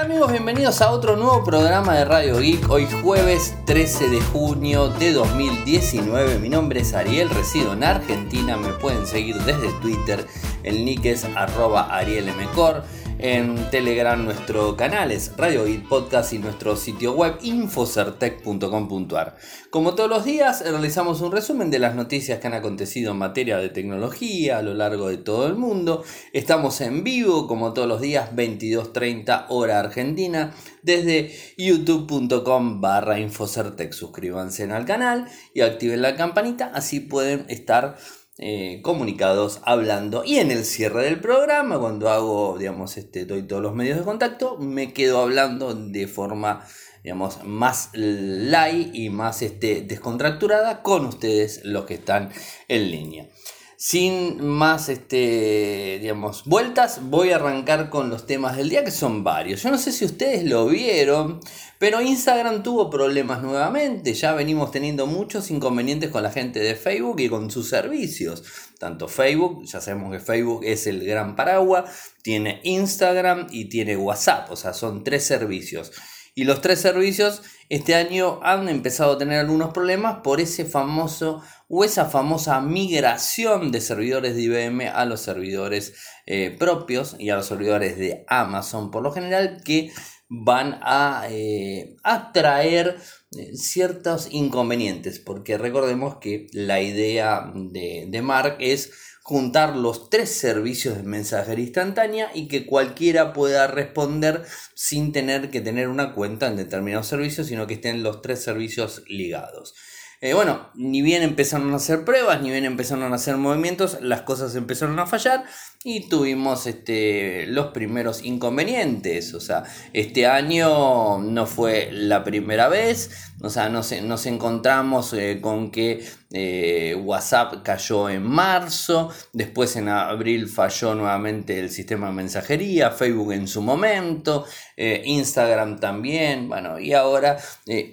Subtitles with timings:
[0.00, 0.32] amigos?
[0.32, 2.70] Bienvenidos a otro nuevo programa de Radio Geek.
[2.70, 6.38] Hoy jueves 13 de junio de 2019.
[6.38, 8.56] Mi nombre es Ariel, resido en Argentina.
[8.56, 10.26] Me pueden seguir desde Twitter.
[10.62, 12.82] El nick es arroba arielmcor.
[13.22, 19.36] En Telegram nuestro canal es Radio Geek Podcast y nuestro sitio web infocertec.com.ar.
[19.68, 23.58] Como todos los días realizamos un resumen de las noticias que han acontecido en materia
[23.58, 26.02] de tecnología a lo largo de todo el mundo.
[26.32, 33.92] Estamos en vivo como todos los días 22.30 hora argentina desde youtube.com barra infocertec.
[33.92, 37.98] Suscríbanse al canal y activen la campanita así pueden estar
[38.42, 43.60] eh, comunicados hablando y en el cierre del programa cuando hago digamos este doy todos
[43.60, 46.64] los medios de contacto me quedo hablando de forma
[47.04, 52.30] digamos más light y más este, descontracturada con ustedes los que están
[52.68, 53.28] en línea
[53.76, 59.24] sin más este, digamos, vueltas, voy a arrancar con los temas del día, que son
[59.24, 59.62] varios.
[59.62, 61.40] Yo no sé si ustedes lo vieron,
[61.80, 64.12] pero Instagram tuvo problemas nuevamente.
[64.12, 68.44] Ya venimos teniendo muchos inconvenientes con la gente de Facebook y con sus servicios.
[68.78, 74.50] Tanto Facebook, ya sabemos que Facebook es el gran paraguas, tiene Instagram y tiene WhatsApp,
[74.50, 75.90] o sea, son tres servicios.
[76.34, 81.42] Y los tres servicios este año han empezado a tener algunos problemas por ese famoso
[81.66, 85.94] o esa famosa migración de servidores de IBM a los servidores
[86.26, 89.92] eh, propios y a los servidores de Amazon por lo general que
[90.30, 91.96] van a, eh,
[92.32, 92.96] traer
[93.36, 98.92] eh, ciertos inconvenientes porque recordemos que la idea de, de Mark es
[99.22, 105.60] juntar los tres servicios de mensajería instantánea y que cualquiera pueda responder sin tener que
[105.60, 109.74] tener una cuenta en determinados servicios, sino que estén los tres servicios ligados.
[110.22, 114.22] Eh, bueno, ni bien empezaron a hacer pruebas, ni bien empezaron a hacer movimientos, las
[114.22, 115.44] cosas empezaron a fallar
[115.82, 119.32] y tuvimos este, los primeros inconvenientes.
[119.32, 119.64] O sea,
[119.94, 126.04] este año no fue la primera vez, o sea, nos, nos encontramos eh, con que
[126.32, 133.32] eh, WhatsApp cayó en marzo, después en abril falló nuevamente el sistema de mensajería, Facebook
[133.32, 134.44] en su momento,
[134.76, 137.38] Instagram también, bueno, y ahora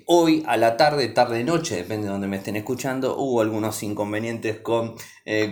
[0.06, 4.60] hoy a la tarde, tarde, noche, depende de donde me estén escuchando, hubo algunos inconvenientes
[4.60, 4.96] con,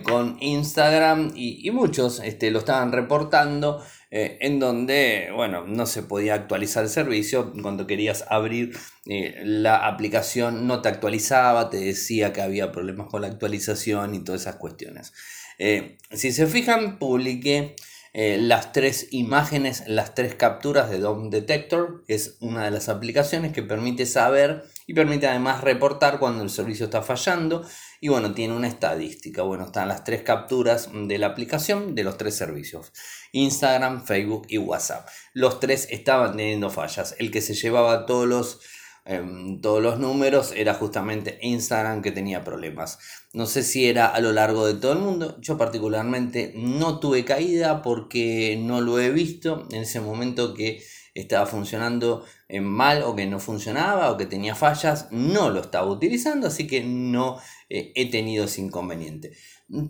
[0.03, 3.83] con Instagram y, muchos este, lo estaban reportando,
[4.17, 7.51] eh, en donde, bueno, no se podía actualizar el servicio.
[7.61, 13.21] Cuando querías abrir eh, la aplicación no te actualizaba, te decía que había problemas con
[13.21, 15.11] la actualización y todas esas cuestiones.
[15.59, 17.75] Eh, si se fijan, publiqué
[18.17, 23.51] las tres imágenes, las tres capturas de DOM Detector, que es una de las aplicaciones
[23.51, 27.67] que permite saber y permite además reportar cuando el servicio está fallando
[28.01, 29.43] y bueno, tiene una estadística.
[29.43, 32.91] Bueno, están las tres capturas de la aplicación de los tres servicios.
[33.31, 35.07] Instagram, Facebook y WhatsApp.
[35.33, 37.15] Los tres estaban teniendo fallas.
[37.19, 38.59] El que se llevaba todos los,
[39.05, 42.99] em, todos los números era justamente Instagram que tenía problemas.
[43.33, 45.37] No sé si era a lo largo de todo el mundo.
[45.41, 50.83] Yo particularmente no tuve caída porque no lo he visto en ese momento que
[51.15, 55.87] estaba funcionando eh, mal o que no funcionaba o que tenía fallas, no lo estaba
[55.87, 57.39] utilizando, así que no
[57.69, 59.31] eh, he tenido ese inconveniente.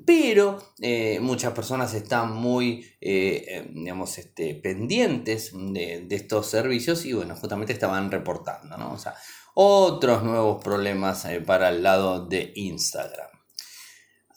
[0.06, 7.74] Pero eh, muchas personas están muy, digamos, este, pendientes de, estos servicios y bueno, justamente
[7.74, 8.94] estaban reportando, ¿no?
[8.94, 9.16] O sea,
[9.54, 13.30] otros nuevos problemas para el lado de Instagram.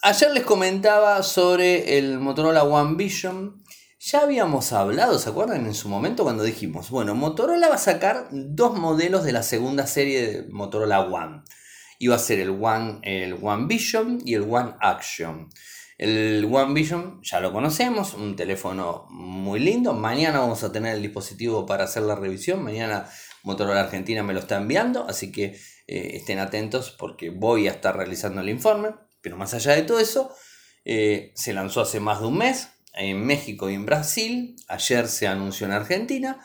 [0.03, 3.63] Ayer les comentaba sobre el Motorola One Vision
[4.01, 5.67] ya habíamos hablado, ¿se acuerdan?
[5.67, 9.89] En su momento cuando dijimos, bueno, Motorola va a sacar dos modelos de la segunda
[9.89, 11.43] serie de Motorola One.
[11.99, 15.49] Iba a ser el One, el One Vision y el One Action.
[15.99, 19.95] El One Vision ya lo conocemos, un teléfono muy lindo.
[19.95, 22.63] Mañana vamos a tener el dispositivo para hacer la revisión.
[22.63, 23.09] Mañana
[23.43, 25.59] Motorola Argentina me lo está enviando, así que
[25.89, 28.91] eh, estén atentos porque voy a estar realizando el informe.
[29.21, 30.33] Pero más allá de todo eso,
[30.85, 34.57] eh, se lanzó hace más de un mes, en México y en Brasil.
[34.69, 36.45] Ayer se anunció en Argentina.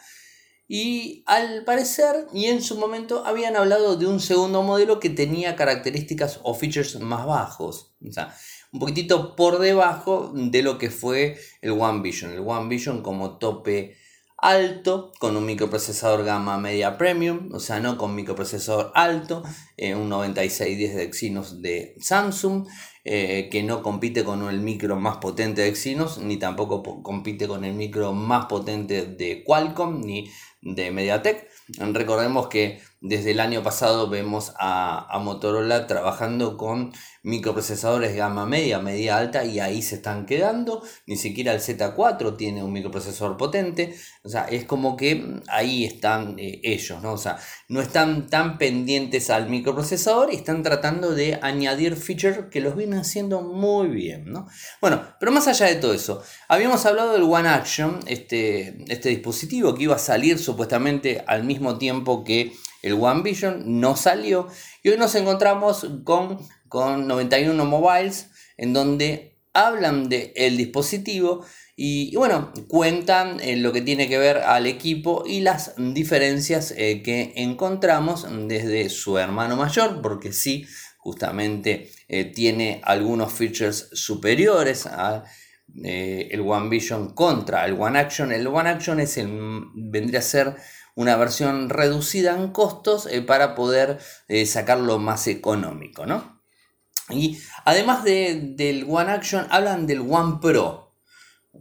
[0.68, 5.56] Y al parecer, y en su momento, habían hablado de un segundo modelo que tenía
[5.56, 7.94] características o features más bajos.
[8.08, 8.34] O sea,
[8.72, 12.32] un poquitito por debajo de lo que fue el One Vision.
[12.32, 13.98] El One Vision como tope
[14.44, 19.42] alto, con un microprocesador gama media premium, o sea, no con microprocesador alto,
[19.78, 22.68] eh, un 9610 de Exynos de Samsung,
[23.06, 27.64] eh, que no compite con el micro más potente de Exynos, ni tampoco compite con
[27.64, 30.30] el micro más potente de Qualcomm, ni
[30.64, 31.48] de MediaTek.
[31.78, 39.18] Recordemos que desde el año pasado vemos a, Motorola trabajando con microprocesadores gama media, media
[39.18, 40.82] alta y ahí se están quedando.
[41.06, 43.94] Ni siquiera el Z4 tiene un microprocesador potente.
[44.24, 47.12] O sea, es como que ahí están eh, ellos, ¿no?
[47.12, 52.62] O sea, no están tan pendientes al microprocesador y están tratando de añadir features que
[52.62, 54.48] los vienen haciendo muy bien, ¿no?
[54.80, 59.76] Bueno, pero más allá de todo eso, habíamos hablado del One Action, este, este dispositivo
[59.76, 62.54] que iba a salir supuestamente al mismo tiempo que
[62.84, 64.48] el One Vision no salió
[64.84, 66.38] y hoy nos encontramos con,
[66.68, 71.46] con 91 Mobiles en donde hablan del el dispositivo
[71.76, 77.02] y, bueno, cuentan eh, lo que tiene que ver al equipo y las diferencias eh,
[77.02, 85.24] que encontramos desde su hermano mayor, porque sí, justamente eh, tiene algunos features superiores a
[85.76, 88.32] el One Vision contra el One Action.
[88.32, 89.32] El One Action es el,
[89.74, 90.56] vendría a ser
[90.96, 96.42] una versión reducida en costos eh, para poder eh, sacarlo más económico, ¿no?
[97.10, 100.96] Y además del One Action, hablan del One Pro.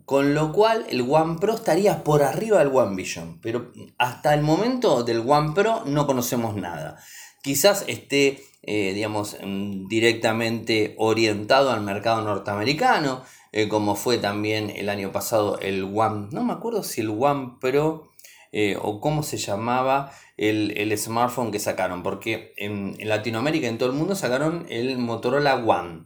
[0.05, 3.41] Con lo cual el One Pro estaría por arriba del One Vision.
[3.41, 6.97] Pero hasta el momento del One Pro no conocemos nada.
[7.43, 13.25] Quizás esté, eh, digamos, mm, directamente orientado al mercado norteamericano.
[13.69, 16.29] como fue también el año pasado el One.
[16.31, 18.12] No me acuerdo si el One Pro
[18.55, 23.97] eh, o cómo se llamaba el, smartphone que sacaron, porque en, Latinoamérica, en todo el
[23.97, 26.03] mundo, sacaron el Motorola One.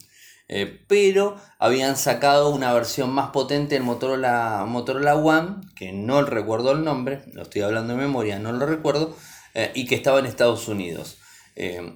[0.48, 6.70] Eh, pero habían sacado una versión más potente del Motorola, Motorola One, que no recuerdo
[6.70, 9.16] el nombre, lo estoy hablando de memoria, no lo recuerdo,
[9.54, 11.18] eh, y que estaba en Estados Unidos.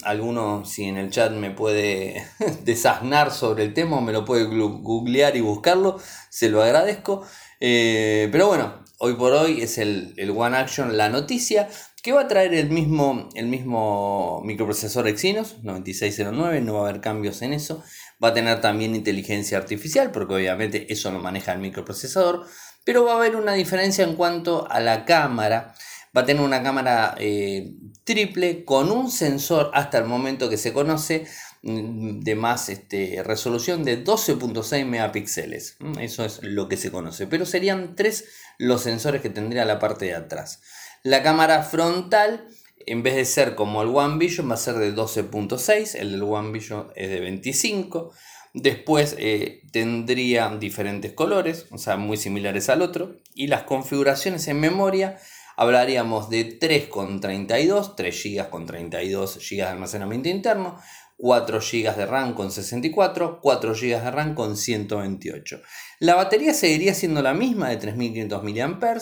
[0.04, 2.24] alguno, si en el chat me puede
[2.64, 6.00] desasnar sobre el tema, me lo puede googlear y buscarlo,
[6.30, 7.24] se lo agradezco.
[7.60, 11.68] pero bueno, hoy por hoy es el, One Action la noticia
[12.02, 17.00] que va a traer el mismo, el mismo microprocesor Exynos 9609, no va a haber
[17.00, 17.82] cambios en eso.
[18.22, 22.46] Va a tener también inteligencia artificial, porque obviamente eso lo maneja el microprocesador,
[22.84, 25.74] pero va a haber una diferencia en cuanto a la cámara.
[26.16, 27.74] Va a tener una cámara eh,
[28.04, 31.26] triple con un sensor hasta el momento que se conoce
[31.62, 35.76] Mm, de más este, resolución de 12.6 megapíxeles.
[35.78, 37.26] Mm, eso es lo que se conoce.
[37.26, 38.24] Pero serían tres
[38.60, 40.60] los sensores que tendría la parte de atrás.
[41.02, 42.46] La cámara frontal,
[42.86, 45.94] en vez de ser como el One va a ser de 12.6.
[45.98, 46.58] El del One
[46.94, 48.12] es de 25.
[48.52, 53.16] Después eh, tendría diferentes colores, o sea, muy similares al otro.
[53.34, 55.18] Y las configuraciones en memoria
[55.56, 60.78] hablaríamos de 3,32, 3 GB con 32 GB de almacenamiento interno,
[61.20, 65.62] 4 GB de RAM con 64, 4 GB de RAM con 128.
[65.98, 68.98] La batería seguiría siendo la misma de 3500 mAh.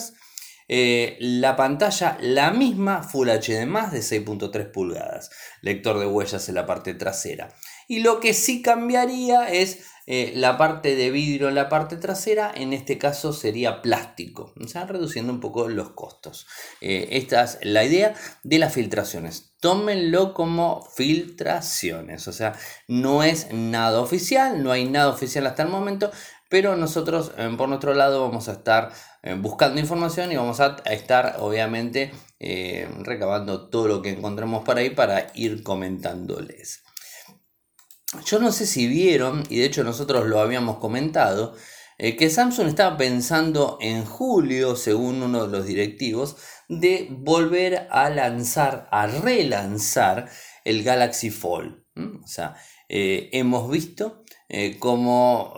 [0.71, 5.31] Eh, la pantalla la misma Full HD de 6.3 pulgadas.
[5.61, 7.49] Lector de huellas en la parte trasera.
[7.89, 12.51] Y lo que sí cambiaría es eh, la parte de vidrio en la parte trasera,
[12.55, 16.45] en este caso sería plástico, o sea, reduciendo un poco los costos.
[16.81, 18.13] Eh, esta es la idea
[18.43, 19.53] de las filtraciones.
[19.59, 22.53] Tómenlo como filtraciones, o sea,
[22.87, 26.11] no es nada oficial, no hay nada oficial hasta el momento,
[26.47, 28.91] pero nosotros eh, por nuestro lado vamos a estar
[29.39, 32.11] buscando información y vamos a estar obviamente
[32.99, 36.83] recabando todo lo que encontremos por ahí para ir comentándoles.
[38.25, 41.55] Yo no sé si vieron, y de hecho nosotros lo habíamos comentado,
[41.99, 46.37] eh, que Samsung estaba pensando en julio, según uno de los directivos,
[46.67, 50.29] de volver a lanzar, a relanzar
[50.65, 51.83] el Galaxy Fold.
[52.23, 52.55] O sea,
[52.87, 55.55] eh, hemos visto eh, como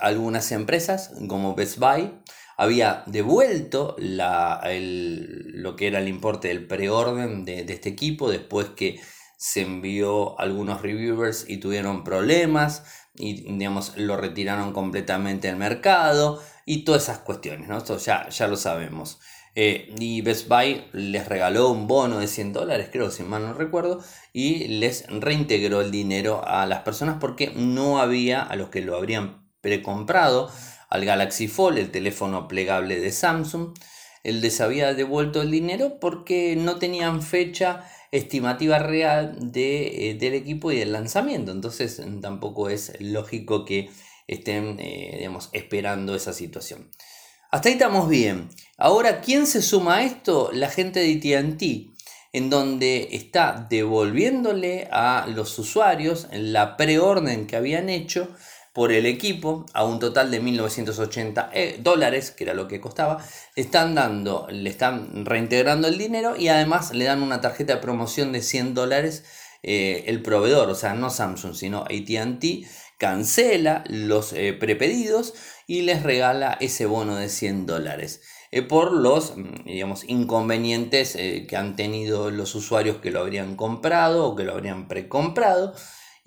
[0.00, 2.20] algunas empresas, como Best Buy,
[2.56, 9.00] había devuelto lo que era el importe del preorden de este equipo después que
[9.38, 12.82] se envió a algunos reviewers y tuvieron problemas
[13.14, 17.78] y digamos lo retiraron completamente del mercado y todas esas cuestiones, ¿no?
[17.78, 19.20] Esto ya, ya lo sabemos.
[19.54, 23.54] Eh, y Best Buy les regaló un bono de 100 dólares, creo, si mal no
[23.54, 24.02] recuerdo,
[24.32, 28.96] y les reintegró el dinero a las personas porque no había a los que lo
[28.96, 30.50] habrían precomprado
[30.90, 33.74] al Galaxy Fold, el teléfono plegable de Samsung,
[34.24, 40.34] él les había devuelto el dinero porque no tenían fecha estimativa real de, eh, del
[40.34, 41.52] equipo y del lanzamiento.
[41.52, 43.90] Entonces tampoco es lógico que
[44.26, 46.90] estén eh, digamos, esperando esa situación.
[47.50, 48.50] Hasta ahí estamos bien.
[48.76, 50.50] Ahora, ¿quién se suma a esto?
[50.52, 51.98] La gente de ATT.
[52.30, 58.28] en donde está devolviéndole a los usuarios la preorden que habían hecho
[58.78, 63.18] por el equipo a un total de 1980 eh, dólares, que era lo que costaba,
[63.56, 68.30] están dando, le están reintegrando el dinero y además le dan una tarjeta de promoción
[68.30, 69.24] de 100 dólares
[69.64, 72.68] eh, el proveedor, o sea, no Samsung, sino ATT,
[72.98, 75.34] cancela los eh, prepedidos
[75.66, 78.20] y les regala ese bono de 100 dólares.
[78.68, 84.36] por los mm, digamos, inconvenientes que han tenido los usuarios que lo habrían comprado o
[84.36, 85.74] que lo habrían precomprado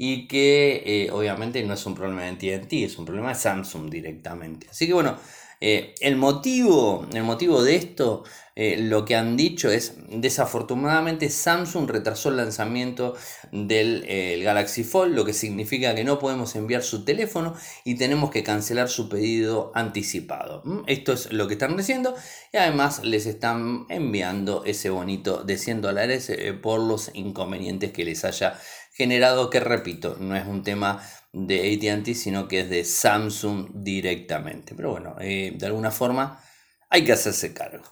[0.03, 3.87] y que eh, obviamente no es un problema de TNT, es un problema de Samsung
[3.87, 4.65] directamente.
[4.67, 5.15] Así que bueno,
[5.59, 8.23] eh, el, motivo, el motivo de esto,
[8.55, 13.13] eh, lo que han dicho es, desafortunadamente Samsung retrasó el lanzamiento
[13.51, 17.53] del Galaxy Fold, lo que significa que no podemos enviar su teléfono
[17.85, 20.63] y tenemos que cancelar su pedido anticipado.
[20.65, 20.79] ¿Mm?
[20.87, 22.15] Esto es lo que están diciendo
[22.51, 26.31] y además les están enviando ese bonito de 100 dólares
[26.63, 28.59] por los inconvenientes que les haya
[28.91, 31.01] generado que, repito, no es un tema
[31.33, 34.75] de ATT, sino que es de Samsung directamente.
[34.75, 36.43] Pero bueno, eh, de alguna forma
[36.89, 37.83] hay que hacerse cargo.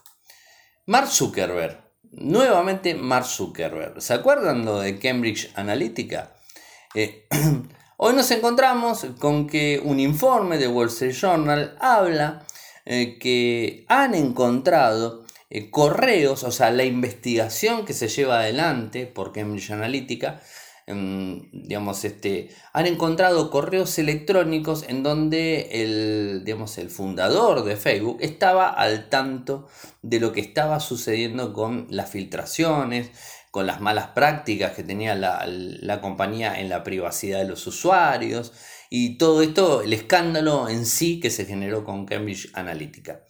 [0.86, 1.80] Mark Zuckerberg,
[2.12, 4.02] nuevamente Mark Zuckerberg.
[4.02, 6.36] ¿Se acuerdan lo de Cambridge Analytica?
[6.96, 7.28] Eh,
[7.98, 12.46] hoy nos encontramos con que un informe de Wall Street Journal habla
[12.86, 15.26] eh, que han encontrado
[15.72, 20.40] correos, o sea, la investigación que se lleva adelante por Cambridge Analytica,
[20.96, 28.70] digamos, este, han encontrado correos electrónicos en donde el, digamos, el fundador de Facebook estaba
[28.70, 29.68] al tanto
[30.02, 33.12] de lo que estaba sucediendo con las filtraciones,
[33.52, 38.54] con las malas prácticas que tenía la, la compañía en la privacidad de los usuarios
[38.90, 43.22] y todo esto, el escándalo en sí que se generó con Cambridge Analytica.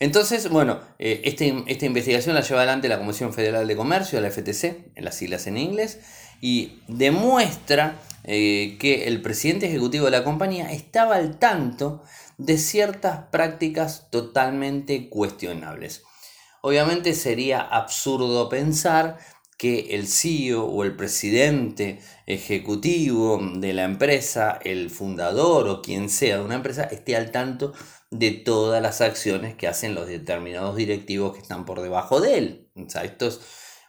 [0.00, 4.30] Entonces, bueno, eh, este, esta investigación la lleva adelante la Comisión Federal de Comercio, la
[4.30, 6.00] FTC, en las siglas en inglés,
[6.40, 12.02] y demuestra eh, que el presidente ejecutivo de la compañía estaba al tanto
[12.36, 16.02] de ciertas prácticas totalmente cuestionables.
[16.60, 19.18] Obviamente sería absurdo pensar
[19.56, 26.38] que el CEO o el presidente ejecutivo de la empresa, el fundador o quien sea
[26.38, 27.72] de una empresa, esté al tanto
[28.10, 32.70] de todas las acciones que hacen los determinados directivos que están por debajo de él.
[32.76, 33.40] O sea, esto es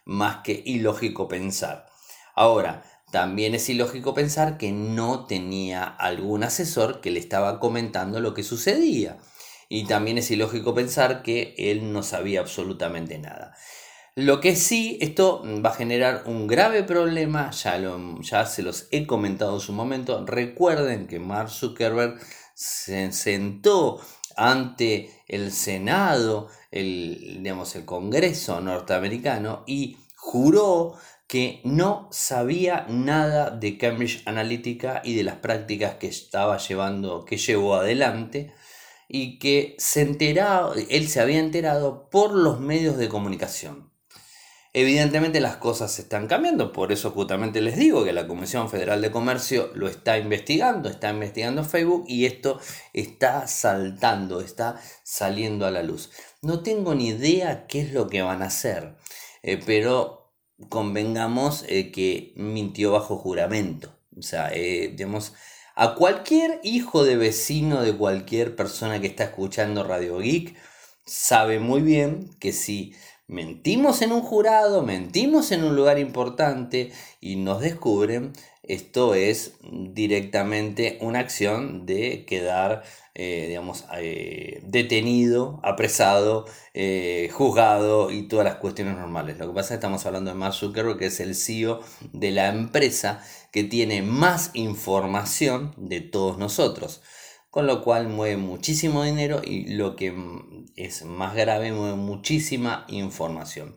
[0.04, 1.89] más que ilógico pensar.
[2.34, 8.34] Ahora, también es ilógico pensar que no tenía algún asesor que le estaba comentando lo
[8.34, 9.18] que sucedía.
[9.68, 13.54] Y también es ilógico pensar que él no sabía absolutamente nada.
[14.16, 18.88] Lo que sí, esto va a generar un grave problema, ya, lo, ya se los
[18.90, 20.24] he comentado en su momento.
[20.26, 22.18] Recuerden que Mark Zuckerberg
[22.54, 24.00] se sentó
[24.36, 30.94] ante el Senado, el, digamos, el Congreso norteamericano y juró
[31.30, 37.36] que no sabía nada de Cambridge Analytica y de las prácticas que estaba llevando, que
[37.36, 38.52] llevó adelante
[39.06, 43.92] y que se enteraba, él se había enterado por los medios de comunicación.
[44.72, 49.12] Evidentemente las cosas están cambiando, por eso justamente les digo que la Comisión Federal de
[49.12, 52.58] Comercio lo está investigando, está investigando Facebook y esto
[52.92, 56.10] está saltando, está saliendo a la luz.
[56.42, 58.96] No tengo ni idea qué es lo que van a hacer,
[59.44, 60.19] eh, pero
[60.68, 63.96] convengamos eh, que mintió bajo juramento.
[64.16, 65.34] O sea, eh, digamos,
[65.74, 70.56] a cualquier hijo de vecino de cualquier persona que está escuchando Radio Geek,
[71.06, 72.94] sabe muy bien que si
[73.26, 78.32] mentimos en un jurado, mentimos en un lugar importante y nos descubren,
[78.74, 82.82] esto es directamente una acción de quedar,
[83.14, 89.38] eh, digamos, eh, detenido, apresado, eh, juzgado y todas las cuestiones normales.
[89.38, 91.80] Lo que pasa es que estamos hablando de Mark Zuckerberg, que es el CEO
[92.12, 97.02] de la empresa que tiene más información de todos nosotros
[97.50, 100.14] con lo cual mueve muchísimo dinero y lo que
[100.76, 103.74] es más grave, mueve muchísima información.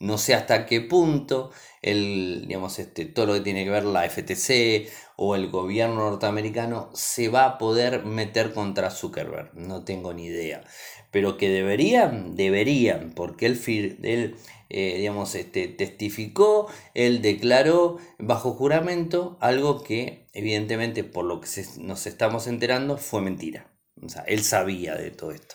[0.00, 1.50] No sé hasta qué punto
[1.82, 6.90] el, digamos, este, todo lo que tiene que ver la FTC o el gobierno norteamericano
[6.94, 9.54] se va a poder meter contra Zuckerberg.
[9.54, 10.62] No tengo ni idea.
[11.10, 14.36] Pero que deberían, deberían, porque él, él
[14.70, 21.48] eh, digamos, este, testificó, él declaró bajo juramento algo que evidentemente por lo que
[21.78, 23.70] nos estamos enterando fue mentira.
[24.02, 25.54] O sea, él sabía de todo esto.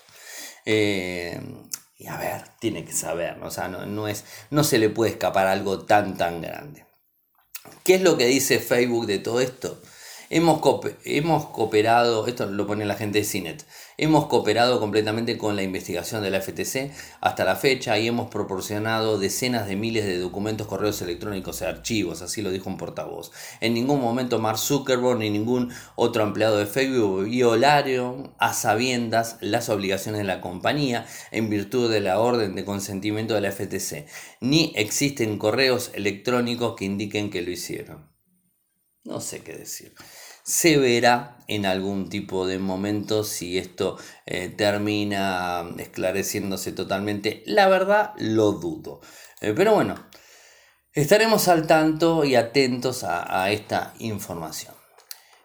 [0.66, 1.40] Eh,
[2.00, 5.12] y a ver, tiene que saber, o sea, no, no, es, no se le puede
[5.12, 6.86] escapar algo tan, tan grande.
[7.84, 9.82] ¿Qué es lo que dice Facebook de todo esto?
[10.32, 10.62] Hemos,
[11.06, 13.66] hemos cooperado, esto lo pone la gente de CINET,
[13.98, 19.18] hemos cooperado completamente con la investigación de la FTC hasta la fecha y hemos proporcionado
[19.18, 23.32] decenas de miles de documentos, correos electrónicos y archivos, así lo dijo un portavoz.
[23.60, 29.68] En ningún momento Mark Zuckerberg ni ningún otro empleado de Facebook violaron a sabiendas las
[29.70, 34.06] obligaciones de la compañía en virtud de la orden de consentimiento de la FTC,
[34.42, 38.08] ni existen correos electrónicos que indiquen que lo hicieron.
[39.04, 39.96] No sé qué decir
[40.50, 47.44] se verá en algún tipo de momento si esto eh, termina esclareciéndose totalmente.
[47.46, 49.00] La verdad lo dudo.
[49.42, 49.94] Eh, pero bueno,
[50.92, 54.74] estaremos al tanto y atentos a, esta información.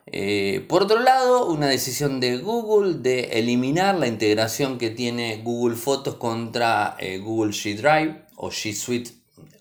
[0.06, 5.76] Eh, por otro lado, una decisión de Google de eliminar la integración que tiene Google
[5.76, 9.10] Fotos contra Google G Drive o G Suite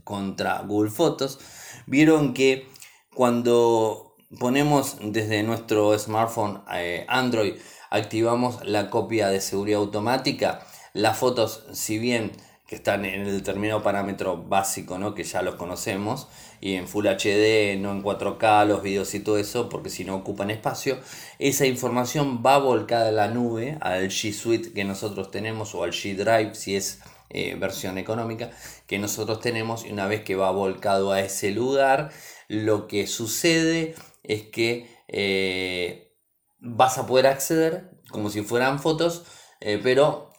[0.06, 1.38] contra Google Fotos.
[1.86, 2.70] Vieron que
[3.14, 7.56] cuando ponemos desde nuestro smartphone eh, Android,
[7.90, 12.32] activamos la copia de seguridad automática, las fotos, si bien
[12.66, 15.14] que están en el determinado parámetro básico, ¿no?
[15.14, 16.28] que ya los conocemos,
[16.62, 20.16] y en Full HD, no en 4K, los videos y todo eso, porque si no
[20.16, 20.98] ocupan espacio,
[21.40, 25.92] esa información va volcada a la nube, al G Suite que nosotros tenemos, o al
[25.92, 28.50] G Drive si es eh, versión económica,
[28.88, 32.12] que nosotros tenemos, y una vez que va volcado a ese lugar,
[32.48, 36.16] lo que sucede es que eh,
[36.60, 39.26] vas a poder acceder como si fueran fotos,
[39.60, 40.32] eh, pero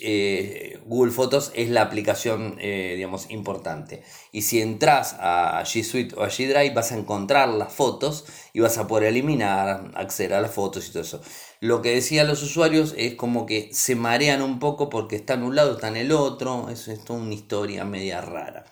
[0.00, 4.02] eh, Google Fotos es la aplicación, digamos, importante.
[4.30, 8.26] Y si entras a G Suite o a G Drive, vas a encontrar las fotos
[8.52, 11.20] y vas a poder eliminar, acceder a las fotos y todo eso.
[11.60, 15.44] Lo que decían los usuarios es como que se marean un poco porque está en
[15.44, 16.68] un lado, está en el otro.
[16.68, 18.66] Eso es toda una historia media rara.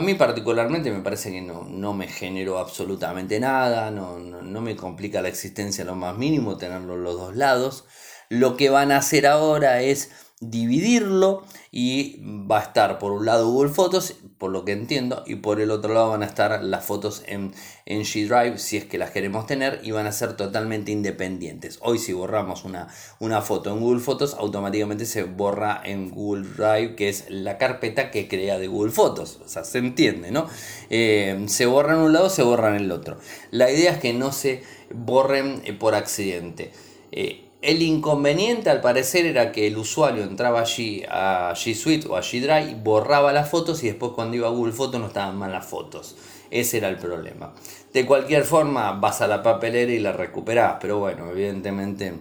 [0.00, 5.20] A mí particularmente me parece que no, me generó absolutamente nada, no, no, me complica
[5.20, 7.84] la existencia lo más mínimo tenerlo los dos lados.
[8.30, 13.48] Lo que van a hacer ahora es dividirlo y va a estar por un lado
[13.50, 16.84] Google Fotos, por lo que entiendo, y por el otro lado van a estar las
[16.84, 17.52] fotos en,
[17.86, 21.78] en G Drive si es que las queremos tener y van a ser totalmente independientes.
[21.82, 22.88] Hoy si borramos una,
[23.20, 28.10] una foto en Google Fotos, automáticamente se borra en Google Drive, que es la carpeta
[28.10, 29.40] que crea de Google Fotos.
[29.44, 30.48] O sea, se entiende, ¿no?
[30.88, 33.18] Eh, se borra en un lado, se borra en el otro.
[33.50, 34.62] La idea es que no se
[34.92, 36.72] borren eh, por accidente.
[37.12, 42.16] Eh, el inconveniente al parecer era que el usuario entraba allí a G Suite o
[42.16, 45.36] a G Drive, borraba las fotos y después cuando iba a Google Fotos no estaban
[45.36, 46.16] mal las fotos.
[46.50, 47.52] Ese era el problema.
[47.92, 52.12] De cualquier forma vas a la papelera y la recuperás, pero bueno, evidentemente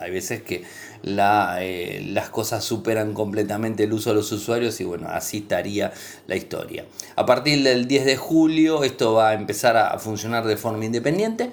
[0.00, 0.64] hay veces que
[1.04, 5.92] eh, las cosas superan completamente el uso de los usuarios y bueno, así estaría
[6.26, 6.84] la historia.
[7.16, 11.52] A partir del 10 de julio esto va a empezar a funcionar de forma independiente.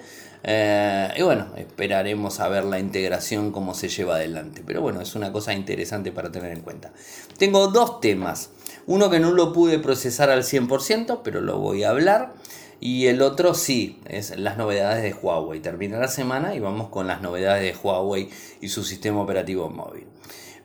[0.50, 4.64] Eh, y bueno, esperaremos a ver la integración, cómo se lleva adelante.
[4.66, 6.94] Pero bueno, es una cosa interesante para tener en cuenta.
[7.38, 8.52] Tengo dos temas.
[8.86, 12.34] Uno que no lo pude procesar al 100%, pero lo voy a hablar.
[12.80, 15.60] Y el otro sí, es las novedades de Huawei.
[15.60, 18.30] Termina la semana y vamos con las novedades de Huawei
[18.62, 20.06] y su sistema operativo móvil.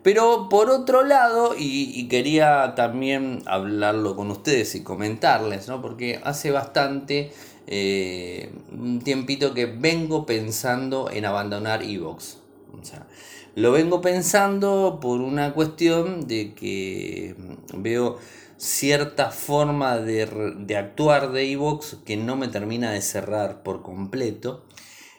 [0.04, 5.80] Pero por otro lado, y, quería también hablarlo con ustedes y comentarles, ¿no?
[5.80, 7.32] porque hace bastante
[7.74, 12.36] eh, un tiempito que vengo pensando en abandonar Evox.
[12.78, 13.06] O sea,
[13.54, 17.34] lo vengo pensando por una cuestión de que
[17.72, 18.18] veo
[18.58, 20.26] cierta forma de,
[20.58, 24.66] de actuar de Evox que no me termina de cerrar por completo,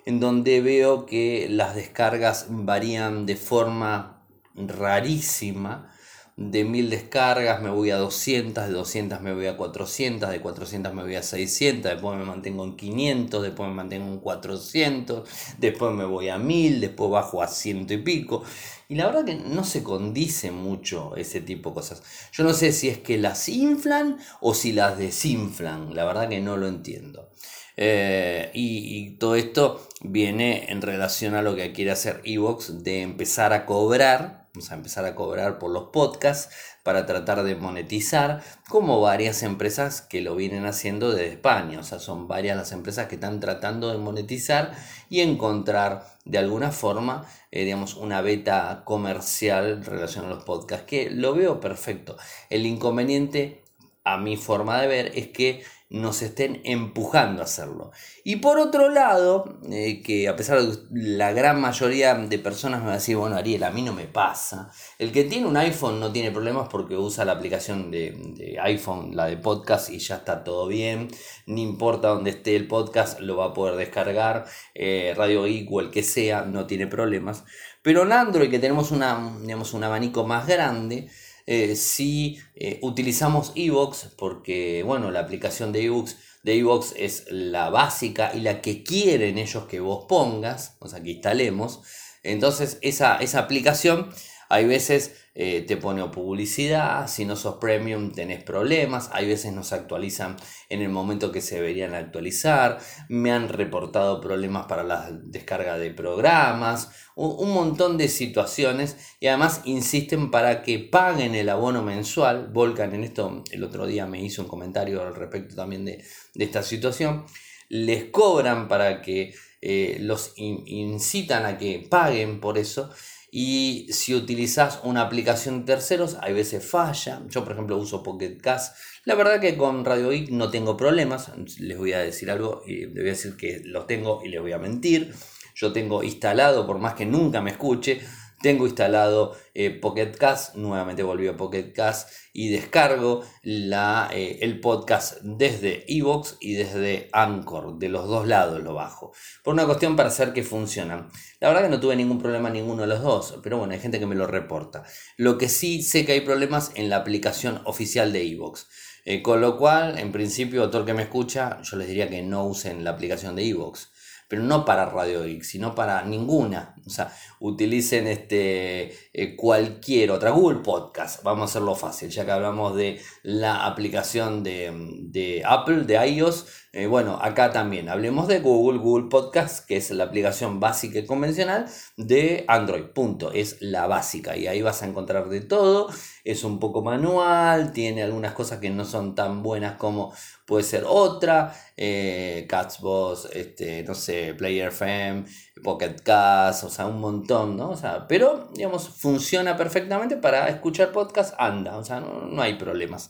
[0.05, 4.21] en donde veo que las descargas varían de forma
[4.53, 5.91] rarísima
[6.35, 10.93] de 1000 descargas me voy a 200, de 200 me voy a 400, de 400
[10.93, 15.93] me voy a 600, después me mantengo en 500, después me mantengo en 400, después
[15.93, 18.43] me voy a 1000, después bajo a ciento y pico.
[18.89, 22.03] Y la verdad que no se condice mucho ese tipo de cosas.
[22.31, 26.41] Yo no sé si es que las inflan o si las desinflan, la verdad que
[26.41, 27.29] no lo entiendo.
[27.75, 33.01] Eh, y, y, todo esto viene en relación a lo que quiere hacer Evox de
[33.01, 38.43] empezar a cobrar Vamos a empezar a cobrar por los podcasts para tratar de monetizar,
[38.69, 41.79] como varias empresas que lo vienen haciendo desde España.
[41.79, 44.75] O sea, son varias las empresas que están tratando de monetizar
[45.09, 51.09] y encontrar de alguna forma, eh, digamos, una beta comercial relación a los podcasts, que
[51.09, 52.15] lo veo perfecto.
[52.51, 53.63] El inconveniente,
[54.03, 55.63] a mi forma de ver, es que
[55.93, 57.91] nos estén empujando a hacerlo.
[58.23, 62.87] Y por otro lado, eh, que a pesar de la gran mayoría de personas me
[62.87, 64.71] va a decir, bueno, Ariel, a mí no me pasa.
[64.97, 69.27] El que tiene un iPhone no tiene problemas porque usa la aplicación de, iPhone, la
[69.27, 71.09] de podcast, y ya está todo bien.
[71.45, 74.45] No importa dónde esté el podcast, lo va a poder descargar.
[74.73, 77.43] Eh, Radio Geek o el que sea, no tiene problemas.
[77.83, 81.07] Pero en Android, que tenemos un abanico más grande,
[81.45, 86.63] eh, si eh, utilizamos Evox, porque bueno, la aplicación de Evox de
[86.97, 91.81] es la básica y la que quieren ellos que vos pongas, o sea, que instalemos.
[92.21, 94.09] Entonces, esa, esa aplicación
[94.49, 99.63] hay veces eh, te pone publicidad, si no sos premium tenés problemas, hay veces no
[99.63, 100.35] se actualizan
[100.69, 102.77] en el momento que se deberían actualizar,
[103.09, 109.61] me han reportado problemas para la descarga de programas, un, montón de situaciones y además
[109.65, 114.43] insisten para que paguen el abono mensual, Volcan en esto el otro día me hizo
[114.43, 116.03] un comentario al respecto también de,
[116.35, 117.25] esta situación,
[117.69, 122.91] les cobran para que eh, los incitan a que paguen por eso
[123.35, 127.23] y si utilizas una aplicación de terceros, hay veces falla.
[127.29, 128.77] Yo, por ejemplo, uso Pocket Cast.
[129.05, 131.31] La verdad que con Radio Geek no tengo problemas.
[131.57, 134.39] Les voy a decir algo y les voy a decir que los tengo y les
[134.39, 135.15] voy a mentir.
[135.55, 138.01] Yo tengo instalado, por más que nunca me escuche,
[138.43, 144.59] tengo instalado eh, Pocket Cast, nuevamente volví a Pocket Cast y descargo la, eh, el
[144.59, 149.13] podcast desde Evox y desde Anchor, de los dos lados lo bajo.
[149.45, 151.09] Por una cuestión para hacer que funcionan.
[151.39, 153.97] La verdad que no tuve ningún problema ninguno de los dos, pero bueno, hay gente
[153.97, 154.83] que me lo reporta.
[155.15, 158.67] Lo que sí sé que hay problemas en la aplicación oficial de Evox.
[159.05, 162.21] Eh, con lo cual, en principio, todo el que me escucha, yo les diría que
[162.21, 163.92] no usen la aplicación de Evox
[164.27, 166.75] pero no para Radio Geek, sino para ninguna.
[166.85, 172.31] O sea, utilicen este, eh, cualquier otra, Google Podcast, vamos a hacerlo fácil, ya que
[172.31, 174.71] hablamos de la aplicación de,
[175.03, 177.87] de Apple, de iOS, eh, bueno, acá también.
[177.87, 183.31] Hablemos de Google, Google Podcast, que es la aplicación básica y convencional de Android, punto,
[183.31, 185.89] es la básica y ahí vas a encontrar de todo,
[186.23, 190.83] es un poco manual, tiene algunas cosas que no son tan buenas como puede ser
[190.87, 195.25] otra, eh, Catsbox, este, no sé, Player FM,
[195.61, 197.69] Pocket Cast, o sea, un montón, ¿no?
[197.69, 202.55] O sea, pero, digamos, funciona perfectamente para escuchar podcast, anda, o sea, no, no hay
[202.55, 203.09] problemas.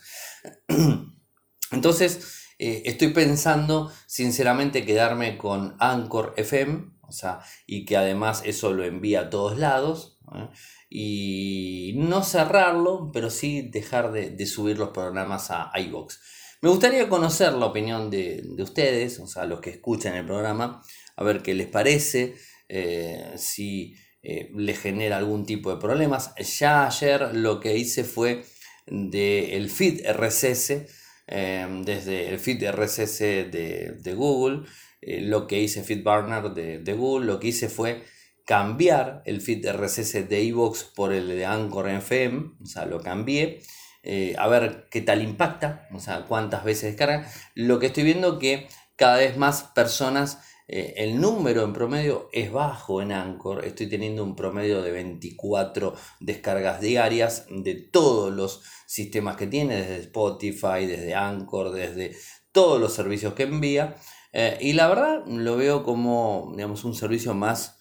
[1.72, 8.74] Entonces, eh, estoy pensando sinceramente quedarme con Anchor FM, o sea, y que además eso
[8.74, 10.20] lo envía a todos lados.
[10.36, 10.50] ¿eh?
[10.90, 16.20] Y no cerrarlo, pero sí dejar de, subir los programas a iVoox.
[16.64, 20.82] Me gustaría conocer la opinión de, ustedes, o sea, los que escuchan el programa,
[21.16, 22.34] a ver qué les parece,
[22.68, 26.34] eh, si les genera algún tipo de problemas.
[26.60, 28.46] Ya ayer lo que hice fue
[28.88, 30.88] del feed RSS
[31.28, 34.68] Em, desde el feed RSS de, Google,
[35.02, 38.04] eh, lo que hice FeedBurner de, de Google, lo que hice fue
[38.46, 43.62] cambiar el feed RSS de Evox por el de Anchor FM, o sea, lo cambié.
[44.04, 47.26] Eh, a ver qué tal impacta, o sea, cuántas veces descargan.
[47.56, 52.52] Lo que estoy viendo que cada vez más personas eh, el número en promedio es
[52.52, 53.66] bajo en Anchor.
[53.66, 59.98] Estoy teniendo un promedio de 24 descargas diarias de todos los sistemas que tiene, desde
[59.98, 62.16] Spotify, desde Anchor, desde
[62.52, 63.96] todos los servicios que envía.
[64.32, 67.80] Eh, y la verdad lo veo como digamos, un servicio más,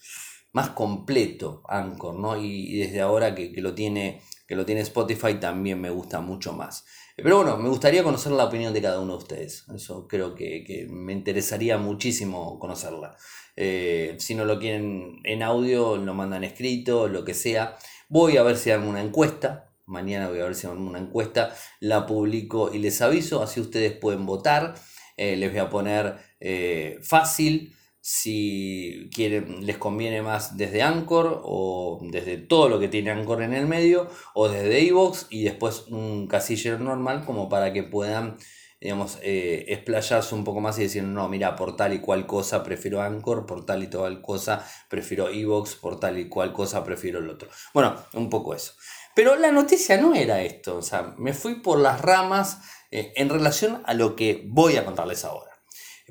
[0.53, 2.37] más completo, Anchor, ¿no?
[2.37, 6.85] Y, desde ahora que, lo tiene, que lo tiene Spotify también me gusta mucho más.
[7.17, 9.65] Pero bueno, me gustaría conocer la opinión de cada uno de ustedes.
[9.75, 13.17] Eso creo que, me interesaría muchísimo conocerla.
[13.57, 17.79] Eh, si no lo quieren en audio, lo mandan escrito, lo que sea.
[18.11, 19.73] Voy a ver si hago una encuesta.
[19.87, 21.57] Mañana voy a ver si hago una encuesta.
[21.81, 23.43] La publico y les aviso.
[23.43, 24.75] Así ustedes pueden votar.
[25.17, 32.01] Eh, les voy a poner eh, fácil si quieren, les conviene más desde Anchor o
[32.03, 36.27] desde todo lo que tiene Anchor en el medio o desde Evox y después un
[36.27, 38.39] casillero normal como para que puedan
[38.81, 42.65] digamos, eh, explayarse un poco más y decir, no, mira, por tal y cual cosa
[42.65, 47.21] prefiero Anchor, por tal y tal cosa prefiero Evox, por tal y cual cosa prefiero
[47.21, 47.49] el otro.
[47.73, 48.73] Bueno, un poco eso.
[49.15, 52.59] Pero la noticia no era esto, o sea, me fui por las ramas
[52.91, 55.52] eh, en relación a lo que voy a contarles ahora.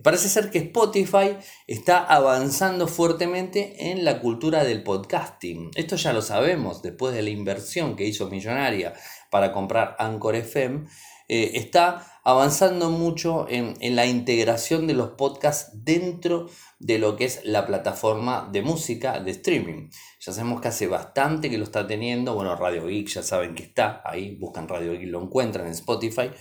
[0.03, 1.37] Parece ser que Spotify
[1.67, 5.71] está avanzando fuertemente en la cultura del podcasting.
[5.75, 8.93] Esto ya lo sabemos, después de la inversión que hizo Millonaria
[9.29, 10.87] para comprar Anchor FM,
[11.27, 17.45] eh, está avanzando mucho en, la integración de los podcasts dentro de lo que es
[17.45, 19.89] la plataforma de música de streaming.
[20.19, 23.63] Ya sabemos que hace bastante que lo está teniendo, bueno, Radio Geek ya saben que
[23.63, 26.31] está ahí, buscan Radio Geek, lo encuentran en Spotify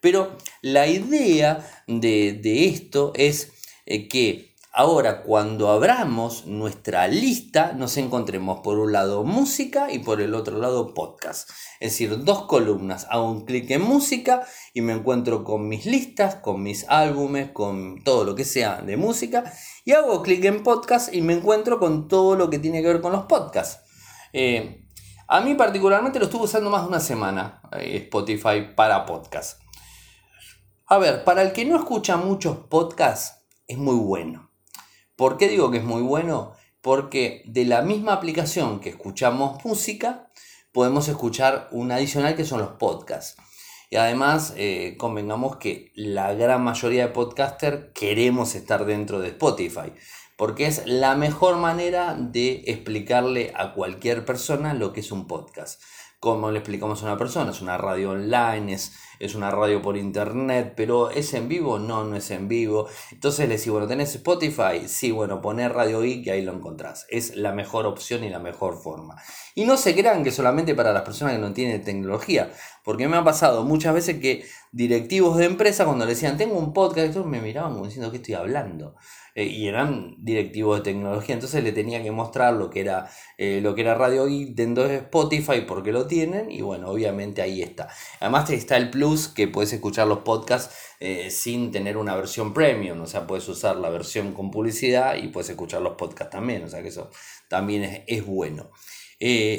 [0.00, 3.52] Pero la idea de, esto es
[3.86, 10.20] eh, que Ahora, cuando abramos nuestra lista, nos encontremos por un lado música y por
[10.20, 11.50] el otro lado podcast.
[11.80, 13.08] Es decir, dos columnas.
[13.10, 18.04] Hago un clic en música y me encuentro con mis listas, con mis álbumes, con
[18.04, 19.52] todo lo que sea de música.
[19.84, 23.00] Y hago clic en podcast y me encuentro con todo lo que tiene que ver
[23.00, 23.82] con los podcasts.
[24.32, 24.84] Eh,
[25.26, 29.60] a mí particularmente lo estuve usando más de una semana, eh, Spotify para podcast.
[30.92, 34.50] A ver, para el que no escucha muchos podcasts, es muy bueno.
[35.14, 36.54] ¿Por qué digo que es muy bueno?
[36.80, 40.32] Porque de la misma aplicación que escuchamos música,
[40.72, 43.40] podemos escuchar un adicional que son los podcasts.
[43.88, 49.92] Y además, eh, convengamos que la gran mayoría de podcasters queremos estar dentro de Spotify,
[50.36, 55.80] porque es la mejor manera de explicarle a cualquier persona lo que es un podcast
[56.20, 59.96] como le explicamos a una persona, es una radio online, es, es una radio por
[59.96, 61.78] internet, pero ¿es en vivo?
[61.78, 62.88] No, no es en vivo.
[63.10, 64.86] Entonces le decís, bueno, ¿tenés Spotify?
[64.86, 67.06] Sí, bueno, poner Radio Geek y ahí lo encontrás.
[67.08, 69.16] Es la mejor opción y la mejor forma.
[69.54, 72.52] Y no se crean que solamente para las personas que no tienen tecnología,
[72.84, 76.74] porque me ha pasado muchas veces que directivos de empresa cuando le decían, tengo un
[76.74, 78.94] podcast, me miraban como diciendo, ¿qué estoy hablando?
[79.34, 83.60] Eh, y eran directivos de tecnología, entonces le tenía que mostrar lo que era, eh,
[83.62, 87.62] lo que era Radio Geek dentro de Spotify porque lo tienen y bueno, obviamente ahí
[87.62, 87.88] está.
[88.18, 93.00] Además está el plus que puedes escuchar los podcasts eh, sin tener una versión premium,
[93.00, 96.68] o sea, puedes usar la versión con publicidad y puedes escuchar los podcasts también, o
[96.68, 97.10] sea que eso
[97.48, 98.70] también es, es bueno.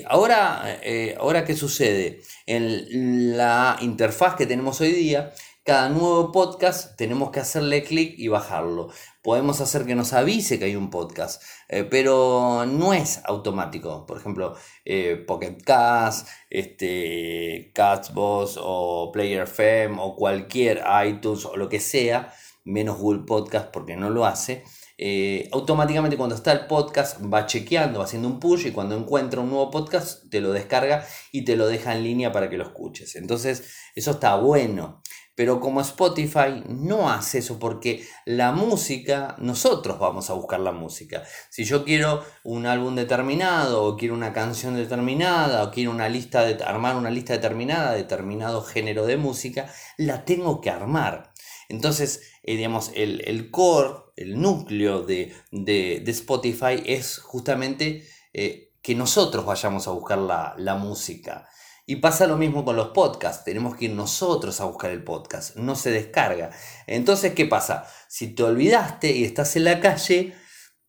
[0.07, 0.79] ahora,
[1.17, 2.21] ahora, ¿qué sucede?
[2.45, 8.27] En la interfaz que tenemos hoy día, cada nuevo podcast tenemos que hacerle clic y
[8.29, 8.89] bajarlo.
[9.21, 14.05] Podemos hacer que nos avise que hay un podcast, eh, pero no es automático.
[14.07, 21.69] Por ejemplo, eh, Pocket Cast, este, Catsbox o Player FM o cualquier iTunes o lo
[21.69, 24.63] que sea, menos Google Podcast porque no lo hace.
[25.03, 29.41] Eh, automáticamente cuando está el podcast va chequeando, va haciendo un push y cuando encuentra
[29.41, 32.65] un nuevo podcast te lo descarga y te lo deja en línea para que lo
[32.65, 33.15] escuches.
[33.15, 33.63] Entonces
[33.95, 35.01] eso está bueno.
[35.41, 41.23] Pero como Spotify no hace eso porque la música, nosotros vamos a buscar la música.
[41.49, 46.43] Si yo quiero un álbum determinado o quiero una canción determinada o quiero una lista
[46.43, 51.33] de, armar una lista determinada, determinado género de música, la tengo que armar.
[51.69, 55.33] Entonces, eh, digamos, el, core, el núcleo de,
[56.05, 61.47] Spotify es justamente eh, que nosotros vayamos a buscar la, la música.
[61.91, 65.57] Y pasa lo mismo con los podcasts, tenemos que ir nosotros a buscar el podcast,
[65.57, 66.49] no se descarga.
[66.87, 67.85] Entonces, ¿qué pasa?
[68.07, 70.33] Si te olvidaste y estás en la calle,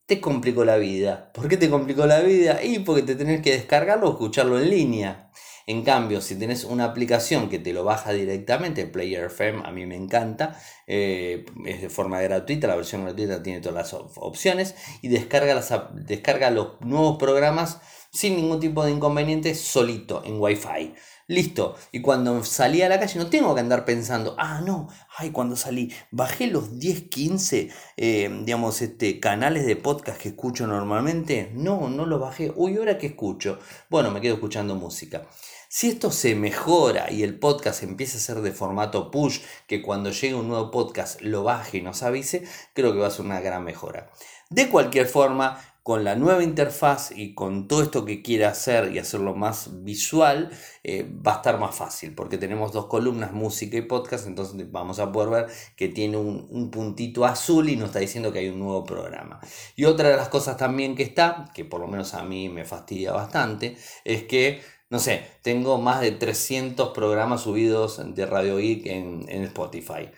[0.05, 1.33] te complicó la vida.
[1.33, 2.63] ¿Por qué te complicó la vida?
[2.63, 5.29] Y porque te tenés que descargarlo o escucharlo en línea.
[5.67, 9.85] En cambio, si tenés una aplicación que te lo baja directamente, Player FM a mí
[9.85, 15.09] me encanta, eh, es de forma gratuita, la versión gratuita tiene todas las opciones y
[15.09, 17.81] descarga, las, descarga los nuevos programas
[18.13, 20.93] sin ningún tipo de inconveniente, solito, en Wi-Fi.
[21.27, 21.75] Listo.
[21.91, 25.55] Y cuando salí a la calle no tengo que andar pensando, ah, no, ay, cuando
[25.55, 31.51] salí, bajé los 10, 15, eh, digamos, este, canales de podcast que escucho normalmente.
[31.55, 32.51] No, no los bajé.
[32.55, 33.59] Uy, ¿ahora qué escucho?
[33.89, 35.25] Bueno, me quedo escuchando música.
[35.69, 40.11] Si esto se mejora y el podcast empieza a ser de formato push, que cuando
[40.11, 43.39] llegue un nuevo podcast lo baje y nos avise, creo que va a ser una
[43.39, 44.11] gran mejora.
[44.51, 48.99] De cualquier forma, con la nueva interfaz y con todo esto que quiere hacer y
[48.99, 50.49] hacerlo más visual,
[50.81, 54.99] eh, va a estar más fácil, porque tenemos dos columnas, música y podcast, entonces vamos
[54.99, 58.59] a poder ver que tiene un, puntito azul y nos está diciendo que hay un
[58.59, 59.41] nuevo programa.
[59.75, 62.63] Y otra de las cosas también que está, que por lo menos a mí me
[62.63, 68.85] fastidia bastante, es que no sé, tengo más de 300 programas subidos de Radio Geek
[68.85, 70.11] en, en Spotify.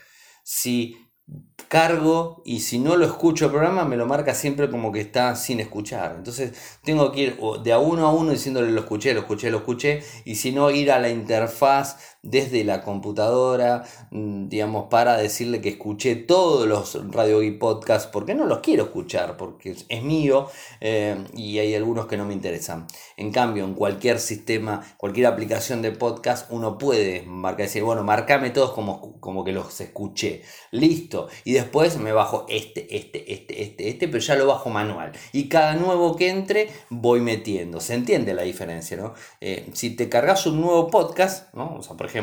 [0.43, 1.04] Si
[1.67, 5.35] cargo y si no lo escucho el programa me lo marca siempre como que está
[5.35, 6.15] sin escuchar.
[6.17, 9.57] Entonces tengo que ir de a uno a uno diciéndole lo escuché, lo escuché, lo
[9.57, 15.61] escuché y si no ir a la interfaz desde la computadora, mm, digamos, para decirle
[15.61, 20.47] que escuché todos los radio y podcast porque no los quiero escuchar porque es mío
[20.81, 22.87] eh, y hay algunos que no me interesan.
[23.15, 28.49] En cambio, en cualquier sistema, cualquier aplicación de podcast, uno puede marcar, decir, bueno, marcame
[28.49, 30.41] todos como, como que los escuché.
[30.71, 31.27] Listo.
[31.43, 35.11] Y después me bajo este, este, este, este, este, pero ya lo bajo manual.
[35.31, 37.79] Y cada nuevo que entre voy metiendo.
[37.79, 39.13] Se entiende la diferencia, ¿no?
[39.41, 41.75] Eh, si te cargas un nuevo podcast, ¿no?
[41.75, 42.14] O sea, por ejemplo,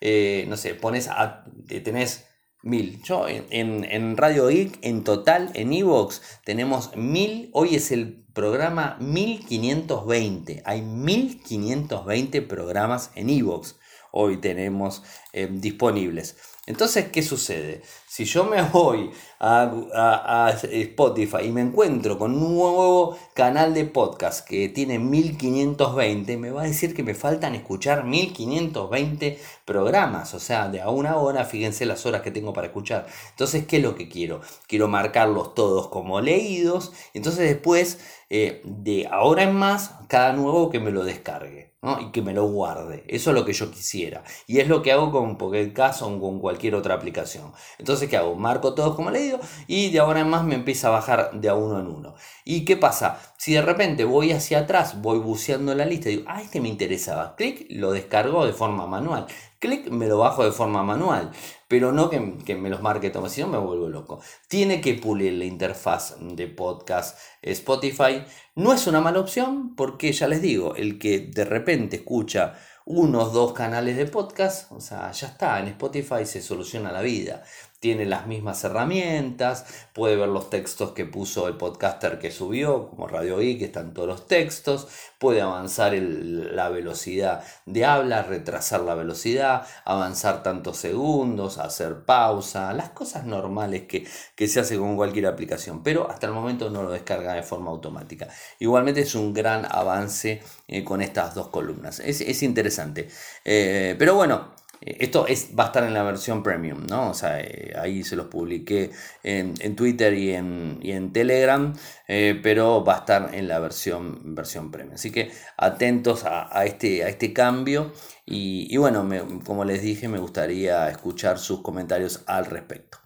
[0.00, 1.44] eh, no sé, pones a,
[1.84, 2.26] tenés
[2.62, 3.02] mil.
[3.02, 7.50] Yo en, en, Radio Geek, en total, en Evox, tenemos mil.
[7.52, 10.62] Hoy es el programa 1520.
[10.64, 13.76] Hay 1520 programas en Evox.
[14.12, 16.36] hoy tenemos eh, disponibles.
[16.66, 17.82] Entonces, ¿qué sucede?
[18.08, 24.46] Si yo me voy a, Spotify y me encuentro con un nuevo canal de podcast
[24.46, 30.34] que tiene 1520, me va a decir que me faltan escuchar 1520 programas.
[30.34, 33.06] O sea, de a una hora, fíjense las horas que tengo para escuchar.
[33.30, 34.40] Entonces, ¿qué es lo que quiero?
[34.66, 36.92] Quiero marcarlos todos como leídos.
[37.14, 42.22] Entonces, después, eh, de ahora en más, cada nuevo que me lo descargue y que
[42.22, 43.04] me lo guarde.
[43.06, 44.24] Eso es lo que yo quisiera.
[44.46, 47.52] Y es lo que hago con Pocket Cast o con cualquier otra aplicación.
[47.78, 48.34] Entonces, ¿qué hago?
[48.34, 51.54] Marco todos como leído y de ahora en más me empieza a bajar de a
[51.54, 52.14] uno en uno.
[52.44, 53.20] ¿Y qué pasa?
[53.38, 56.68] Si de repente voy hacia atrás, voy buceando la lista y digo, ah, este me
[56.68, 59.26] interesaba, clic, lo descargo de forma manual.
[59.58, 61.30] Clic, me lo bajo de forma manual.
[61.68, 64.20] Pero no que, me los marque todo, si no me vuelvo loco.
[64.48, 68.24] Tiene que pulir la interfaz de podcast Spotify.
[68.54, 73.32] No es una mala opción porque ya les digo, el que de repente escucha unos
[73.32, 77.42] dos canales de podcast, o sea, ya está, en Spotify se soluciona la vida
[77.86, 83.06] tiene las mismas herramientas, puede ver los textos que puso el podcaster que subió, como
[83.06, 84.88] Radio I, que están todos los textos,
[85.20, 92.90] puede avanzar la velocidad de habla, retrasar la velocidad, avanzar tantos segundos, hacer pausa, las
[92.90, 94.04] cosas normales que,
[94.48, 98.26] se hace con cualquier aplicación, pero hasta el momento no lo descarga de forma automática.
[98.58, 103.06] Igualmente es un gran avance eh, con estas dos columnas, es, interesante.
[103.44, 107.10] Eh, pero bueno, esto es, va a estar en la versión premium, ¿no?
[107.10, 108.90] O sea, eh, ahí se los publiqué
[109.22, 111.74] en, Twitter y en, Telegram,
[112.08, 114.94] eh, pero va a estar en la versión, versión premium.
[114.94, 117.92] Así que atentos a, este, a este cambio
[118.24, 119.08] y, bueno,
[119.44, 122.98] como les dije, me gustaría escuchar sus comentarios al respecto.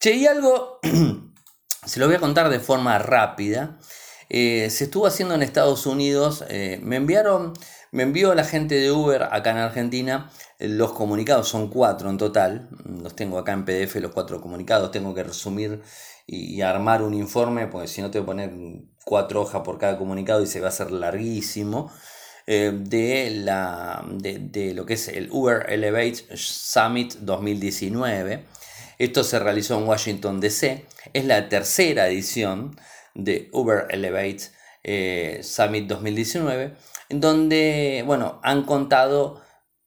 [0.00, 0.80] Che, y algo,
[1.84, 3.78] se lo voy a contar de forma rápida.
[4.28, 6.44] se estuvo haciendo en Estados Unidos,
[6.82, 7.52] me enviaron
[7.94, 12.68] me envió la gente de Uber acá en Argentina los comunicados, son cuatro en total,
[12.84, 15.82] los tengo acá en PDF los cuatro comunicados, tengo que resumir
[16.26, 18.52] y, armar un informe, porque si no te voy a poner
[19.04, 21.90] cuatro hojas por cada comunicado y se va a hacer larguísimo.
[22.46, 28.44] Eh, de, la, de, lo que es el Uber Elevate Summit 2019.
[28.98, 30.84] Esto se realizó en Washington DC.
[31.14, 32.78] Es la tercera edición
[33.14, 34.50] de Uber Elevate
[34.82, 36.74] eh, Summit 2019
[37.08, 39.40] en donde, bueno, han contado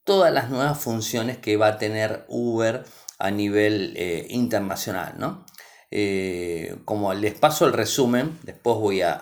[0.08, 2.86] todas las nuevas funciones que va a tener Uber
[3.20, 5.46] a nivel eh, internacional, ¿no?
[5.91, 9.22] Eh, como les paso el resumen, después voy a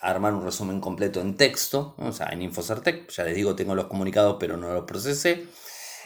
[0.00, 3.86] armar un resumen completo en texto, o sea, en Infocertec, ya les digo, tengo los
[3.86, 5.46] comunicados, pero no los procesé.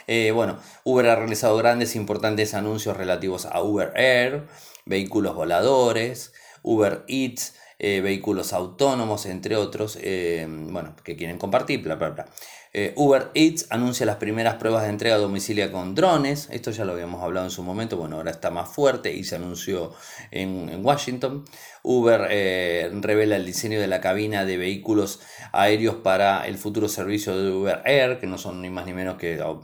[0.06, 4.46] Eh, bueno, Uber ha realizado grandes importantes anuncios relativos a Uber Air,
[4.84, 12.10] vehículos voladores, Uber Eats, eh, vehículos autónomos, entre otros, bueno, que quieren compartir, bla, bla,
[12.10, 12.26] bla.
[12.72, 16.48] Eh, Uber Eats anuncia las primeras pruebas de entrega a domicilio con drones.
[16.50, 17.96] Esto ya lo habíamos hablado en su momento.
[17.96, 19.94] Bueno, ahora está más fuerte y se anunció
[20.30, 21.44] en, Washington.
[21.90, 25.20] Uber eh, revela el diseño de la cabina de vehículos
[25.52, 29.16] aéreos para el futuro servicio de Uber Air, que no son ni más ni menos
[29.16, 29.62] que oh,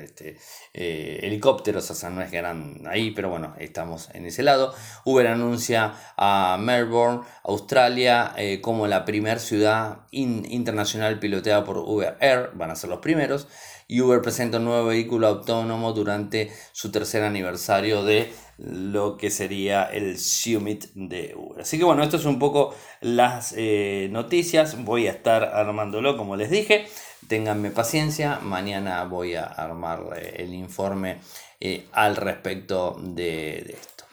[0.00, 0.38] este,
[0.72, 4.74] eh, helicópteros, o sea, no es eran ahí, pero bueno, estamos en ese lado.
[5.04, 12.70] Uber anuncia a Melbourne, Australia, como la primera ciudad internacional piloteada por Uber Air van
[12.70, 13.48] a ser los primeros.
[13.88, 19.84] Y Uber presenta un nuevo vehículo autónomo durante su tercer aniversario de lo que sería
[19.84, 21.60] el Summit de Uber.
[21.60, 24.82] Así que bueno, esto es un poco las eh, noticias.
[24.84, 26.86] Voy a estar armándolo como les dije.
[27.28, 28.40] Ténganme paciencia.
[28.42, 31.18] Mañana voy a armar eh, el informe
[31.60, 34.04] eh, al respecto de, de esto.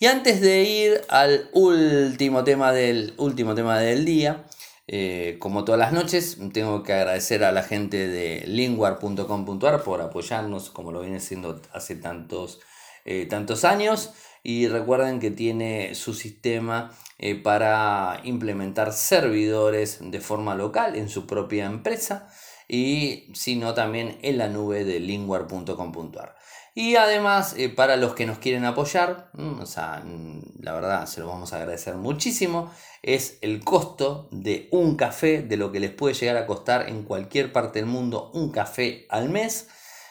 [0.00, 4.44] Y antes de ir al último tema del, último tema del día,
[4.86, 10.70] eh, como todas las noches, tengo que agradecer a la gente de linguar.com.ar por apoyarnos,
[10.70, 12.60] como lo viene haciendo hace tantos,
[13.04, 14.12] eh, tantos años.
[14.42, 21.26] Y recuerden que tiene su sistema eh, para implementar servidores de forma local en su
[21.26, 22.28] propia empresa
[22.68, 26.36] y sino también en la nube de linguar.com.ar.
[26.76, 31.06] Y además, eh, para los que nos quieren apoyar, mm, o sea, mm, la verdad
[31.06, 35.78] se lo vamos a agradecer muchísimo, es el costo de un café, de lo que
[35.80, 39.68] les puede llegar a costar en cualquier parte del mundo un café al mes.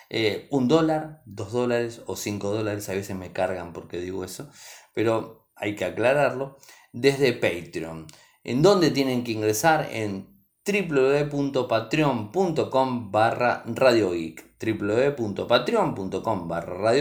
[0.10, 4.48] Eh, un dólar, dos dólares o cinco dólares, a veces me cargan porque digo eso,
[4.94, 6.58] pero hay que aclararlo,
[6.92, 8.08] desde Patreon.
[8.44, 9.90] ¿En dónde tienen que ingresar?
[9.92, 10.33] En
[10.66, 16.92] www.patreon.com barra radiogeek www.patreon.com barra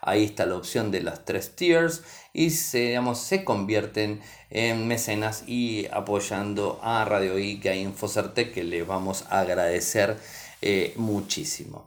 [0.00, 5.86] ahí está la opción de las tres tiers y se, se convierten en mecenas y
[5.92, 10.16] apoyando a Radio Geek y a Infocertec que les vamos a agradecer
[10.62, 11.84] eh, muchísimo.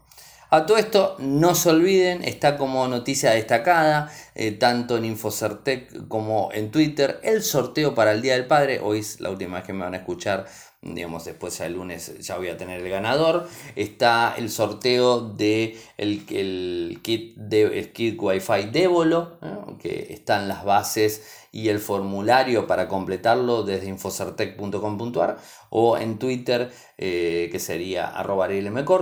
[0.52, 6.50] A todo esto, no se olviden, está como noticia destacada, eh, tanto en Infocertec como
[6.52, 8.80] en Twitter, el sorteo para el Día del Padre.
[8.82, 10.48] Hoy es la última vez que me van a escuchar
[10.82, 13.48] digamos después el lunes ya voy a tener el ganador.
[13.76, 19.38] Está el sorteo de el, kit de el kit wifi Devolo
[19.80, 25.38] que están las bases y el formulario para completarlo desde infocertec.com.ar
[25.70, 28.48] o en Twitter eh, que sería arroba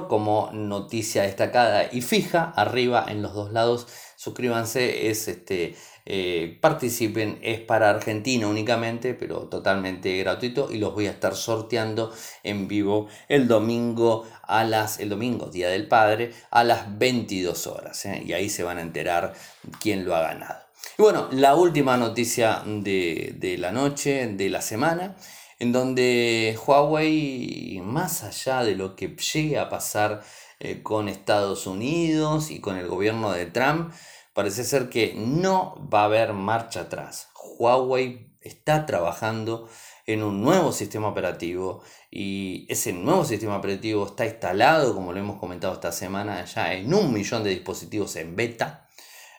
[0.08, 3.88] como noticia destacada y fija arriba en los dos lados
[4.18, 5.76] suscríbanse es este
[6.10, 12.14] eh, participen, es para Argentina únicamente, pero totalmente gratuito y los voy a estar sorteando
[12.44, 18.06] en vivo el domingo a las, el domingo, Día del Padre, a las 22 horas.
[18.06, 18.24] ¿eh?
[18.26, 19.34] Y ahí se van a enterar
[19.82, 20.62] quién lo ha ganado.
[20.98, 25.18] Y bueno, la última noticia de, la noche, de la semana,
[25.60, 30.24] en donde Huawei, más allá de lo que llegue a pasar
[30.60, 33.94] eh, con Estados Unidos y con el gobierno de Trump,
[34.34, 37.30] parece ser que no va a haber marcha atrás.
[37.60, 39.68] Huawei está trabajando
[40.06, 45.40] en un nuevo sistema operativo y ese nuevo sistema operativo está instalado, como lo hemos
[45.40, 48.88] comentado esta semana, ya en un millón de dispositivos en beta.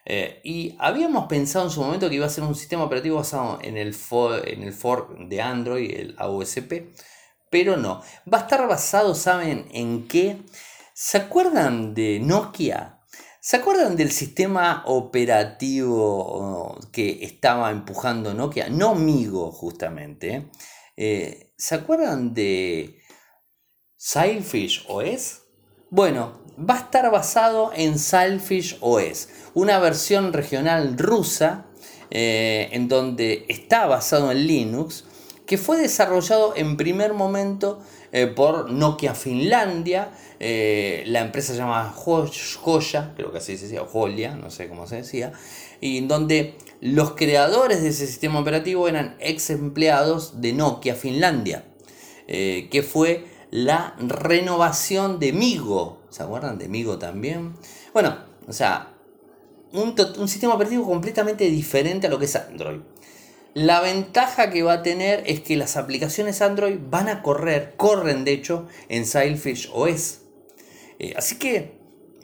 [0.04, 3.58] Eh, y habíamos pensado en su momento que iba a ser un sistema operativo basado
[3.62, 3.96] en el,
[4.44, 6.94] en el fork de Android, el AOSP,
[7.50, 8.02] pero no.
[8.32, 10.38] Va a estar basado, ¿saben en qué?
[11.00, 12.98] ¿Se acuerdan de Nokia?
[13.40, 18.68] ¿Se acuerdan del sistema operativo que estaba empujando Nokia?
[18.68, 20.50] No Migo, justamente.
[20.96, 22.98] Eh, ¿Se acuerdan de
[23.96, 25.42] Sailfish OS?
[25.88, 31.66] Bueno, va a estar basado en Sailfish OS, una versión regional rusa
[32.10, 35.04] eh, en donde está basado en Linux,
[35.48, 37.80] que fue desarrollado en primer momento
[38.12, 40.10] eh, por Nokia Finlandia.
[40.38, 44.86] Eh, la empresa se llama Joya, creo que así se decía, Jolia, no sé cómo
[44.86, 45.32] se decía.
[45.80, 51.64] Y donde los creadores de ese sistema operativo eran ex empleados de Nokia Finlandia,
[52.26, 56.02] eh, que fue la renovación de Migo.
[56.10, 57.54] ¿Se acuerdan de Migo también?
[57.94, 58.92] Bueno, o sea,
[59.72, 62.80] un, un sistema operativo completamente diferente a lo que es Android.
[63.58, 68.24] La ventaja que va a tener es que las aplicaciones Android van a correr, corren
[68.24, 70.20] de hecho, en Sailfish OS.
[71.00, 71.72] Eh, así que,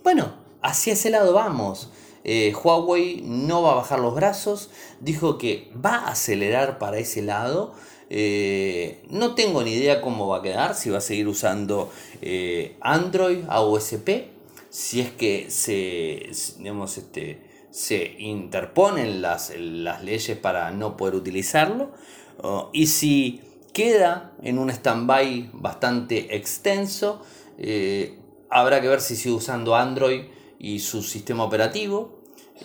[0.05, 1.91] bueno, hacia ese lado vamos.
[2.23, 4.71] Eh, Huawei no va a bajar los brazos,
[5.01, 7.75] dijo que va a acelerar para ese lado.
[8.11, 11.91] Eh, no tengo ni idea cómo va a quedar, si va a seguir usando
[12.81, 14.29] Android a OSP,
[14.71, 21.91] si es que se, digamos, este, se interponen las, las leyes para no poder utilizarlo.
[22.73, 27.21] y si queda en un stand-by bastante extenso,
[27.59, 28.17] eh,
[28.49, 30.27] habrá que ver si sigue usando Android
[30.61, 32.14] y su sistema operativo.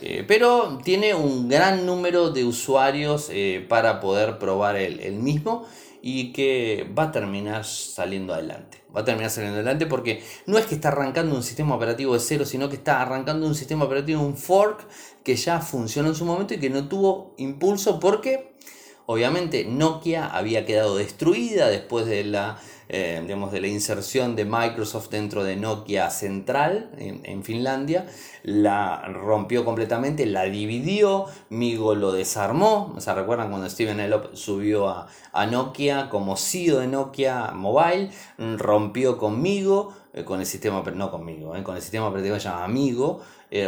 [0.01, 5.65] Eh, pero tiene un gran número de usuarios eh, para poder probar el, el mismo
[6.01, 8.81] y que va a terminar saliendo adelante.
[8.95, 12.19] Va a terminar saliendo adelante porque no es que está arrancando un sistema operativo de
[12.19, 14.87] cero, sino que está arrancando un sistema operativo, un fork
[15.23, 18.53] que ya funcionó en su momento y que no tuvo impulso porque
[19.05, 22.59] obviamente Nokia había quedado destruida después de la
[22.91, 28.07] eh, digamos, de la inserción de Microsoft dentro de Nokia Central en, Finlandia,
[28.41, 35.45] la rompió completamente, la dividió, Migo lo desarmó, ¿se recuerdan cuando Steven Elop subió a,
[35.45, 38.09] Nokia como CEO de Nokia Mobile,
[38.57, 42.63] rompió conmigo, eh, con el sistema, no conmigo, eh, con el sistema operativo se llama
[42.63, 43.21] Amigo,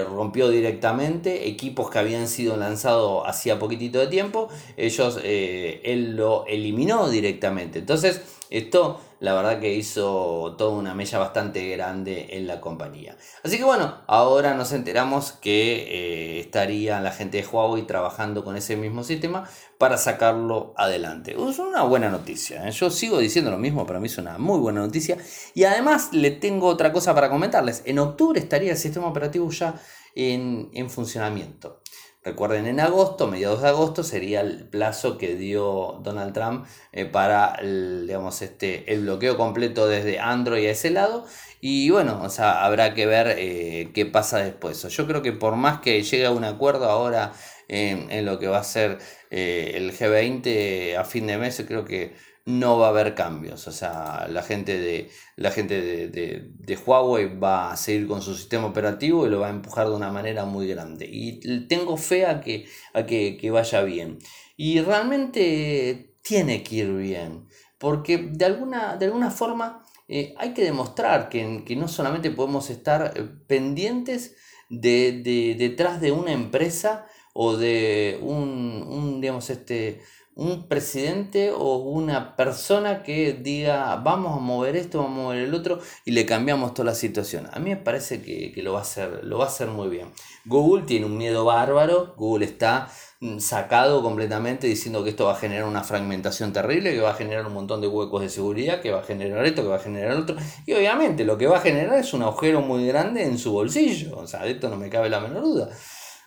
[0.09, 4.47] rompió directamente equipos que habían sido lanzados hacía poquitito de tiempo,
[4.77, 7.79] ellos, él lo eliminó directamente.
[7.79, 13.15] Entonces, esto la verdad que hizo toda una mella bastante grande en la compañía.
[13.43, 18.57] Así que bueno, ahora nos enteramos que eh, estaría la gente de Huawei trabajando con
[18.57, 19.47] ese mismo sistema
[19.77, 21.33] para sacarlo adelante.
[21.33, 22.67] Es una buena noticia.
[22.67, 22.71] ¿eh?
[22.71, 25.19] Yo sigo diciendo lo mismo, para mí es una muy buena noticia.
[25.53, 27.83] Y además le tengo otra cosa para comentarles.
[27.85, 29.75] En octubre estaría el sistema operativo ya
[30.15, 31.80] en, en funcionamiento.
[32.23, 37.55] Recuerden, en agosto, mediados de agosto, sería el plazo que dio Donald Trump eh, para
[37.55, 41.25] el, digamos, este, el bloqueo completo desde Android a ese lado.
[41.61, 44.83] Y bueno, o sea, habrá que ver eh, qué pasa después.
[44.83, 47.33] Yo creo que por más que llegue a un acuerdo ahora
[47.67, 48.99] en, lo que va a ser
[49.31, 52.13] eh, el G20 a fin de mes, creo que
[52.59, 53.67] no va a haber cambios.
[53.67, 58.67] O sea, la gente de, la gente de, Huawei va a seguir con su sistema
[58.67, 61.07] operativo y lo va a empujar de una manera muy grande.
[61.11, 64.19] Y tengo fe a que, a que, vaya bien.
[64.57, 67.47] Y realmente tiene que ir bien.
[67.77, 72.69] Porque de alguna, de alguna forma eh, hay que demostrar que, que, no solamente podemos
[72.69, 74.35] estar eh, pendientes
[74.69, 80.01] de, detrás de una empresa o de un, un digamos, este,
[80.41, 85.53] un presidente o una persona que diga vamos a mover esto, vamos a mover el
[85.53, 87.47] otro y le cambiamos toda la situación.
[87.53, 90.07] A mí me parece que, lo, va a hacer, lo va a hacer muy bien.
[90.45, 92.89] Google tiene un miedo bárbaro, Google está
[93.19, 97.15] mm, sacado completamente diciendo que esto va a generar una fragmentación terrible, que va a
[97.15, 99.79] generar un montón de huecos de seguridad, que va a generar esto, que va a
[99.79, 100.37] generar otro.
[100.65, 104.17] Y obviamente lo que va a generar es un agujero muy grande en su bolsillo.
[104.17, 105.69] O sea, de esto no me cabe la menor duda.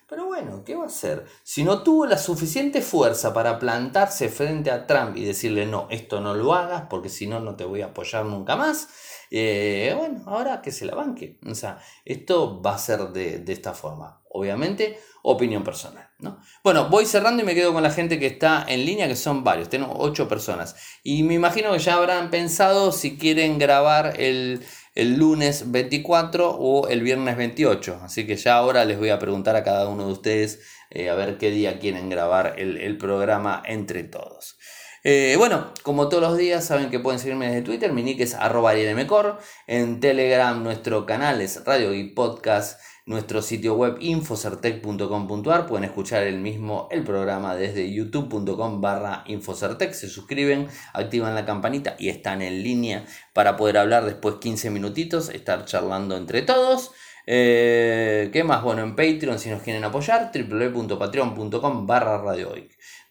[0.07, 1.25] Pero bueno, ¿qué va a hacer?
[1.43, 6.21] Si no tuvo la suficiente fuerza para plantarse frente a Trump y decirle, no, esto
[6.21, 8.89] no lo hagas porque si no, no te voy a apoyar nunca más,
[9.31, 11.39] eh, bueno, ahora que se la banque.
[11.47, 14.21] O sea, esto va a ser de, esta forma.
[14.31, 16.11] Obviamente, opinión personal.
[16.19, 16.39] ¿no?
[16.63, 19.43] Bueno, voy cerrando y me quedo con la gente que está en línea, que son
[19.43, 20.77] varios, tengo ocho personas.
[21.03, 24.65] Y me imagino que ya habrán pensado si quieren grabar el
[24.95, 28.01] el lunes 24 o el viernes 28.
[28.03, 31.15] Así que ya ahora les voy a preguntar a cada uno de ustedes eh, a
[31.15, 34.57] ver qué día quieren grabar el, programa entre todos.
[35.03, 38.35] Eh, bueno, como todos los días saben que pueden seguirme desde Twitter, mi nick es
[38.35, 45.67] arroba en Telegram nuestro canal es Radio y Podcast nuestro sitio web infocertec.com.ar.
[45.67, 49.93] Pueden escuchar el mismo el programa desde youtube.com barra infocertec.
[49.93, 55.29] Se suscriben, activan la campanita y están en línea para poder hablar después 15 minutitos,
[55.29, 56.93] estar charlando entre todos.
[57.27, 58.63] Eh, ¿Qué más?
[58.63, 62.19] Bueno, en Patreon si nos quieren apoyar, www.patreon.com barra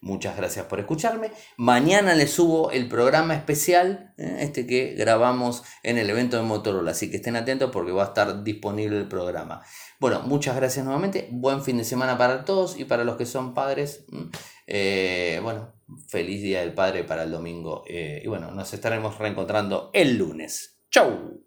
[0.04, 1.32] Muchas gracias por escucharme.
[1.56, 6.92] Mañana les subo el programa especial, eh, este que grabamos en el evento de Motorola,
[6.92, 9.64] así que estén atentos porque va a estar disponible el programa.
[10.02, 11.30] Bueno, muchas gracias nuevamente.
[11.32, 14.06] Buen fin de semana para todos y para los que son padres.
[14.68, 15.74] Eh, bueno,
[16.10, 17.86] feliz Día del Padre para el domingo.
[17.88, 20.82] Eh, y bueno, nos estaremos reencontrando el lunes.
[20.92, 21.40] ¡Chau!